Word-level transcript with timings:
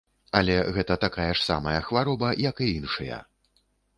Але 0.37 0.53
гэта 0.77 0.95
такая 1.03 1.27
ж 1.37 1.43
самая 1.49 1.75
хвароба, 1.89 2.29
як 2.49 2.65
і 2.69 2.73
іншыя. 2.81 3.21